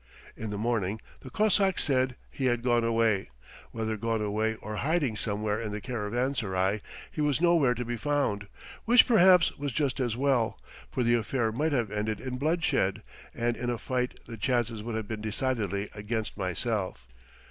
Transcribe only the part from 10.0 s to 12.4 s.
well, for the affair might have ended in